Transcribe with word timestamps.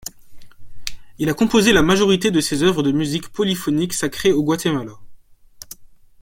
Il 1.19 1.29
a 1.29 1.35
composé 1.35 1.73
la 1.73 1.83
majorité 1.83 2.31
de 2.31 2.41
ses 2.41 2.63
œuvres 2.63 2.81
de 2.81 2.91
musique 2.91 3.29
polyphonique 3.29 3.93
sacrée 3.93 4.31
au 4.31 4.41
Guatemala. 4.43 4.93